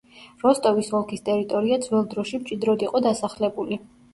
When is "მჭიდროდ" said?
2.47-2.89